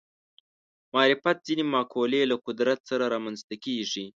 [0.93, 4.05] معرفت ځینې مقولې له قدرت سره رامنځته کېږي